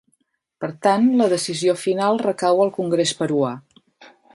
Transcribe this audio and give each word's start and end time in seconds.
Per 0.63 0.69
tant, 0.85 1.05
la 1.19 1.27
decisió 1.35 1.77
final 1.83 2.21
recau 2.25 2.65
al 2.67 2.77
Congrés 2.83 3.17
peruà. 3.23 3.57